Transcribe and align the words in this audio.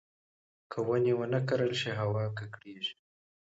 که 0.71 0.79
ونې 0.87 1.13
ونه 1.17 1.39
کرل 1.47 1.71
شي، 1.81 1.91
هوا 1.99 2.23
ککړېږي. 2.37 2.95